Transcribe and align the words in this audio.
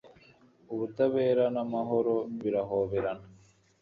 ubutabera 0.73 1.43
n'amahoro 1.55 2.15
birahoberana 2.41 3.25